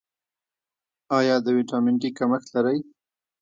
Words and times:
ایا 1.17 1.35
د 1.45 1.47
ویټامین 1.57 1.95
ډي 2.01 2.09
کمښت 2.17 2.47
لرئ؟ 2.55 2.77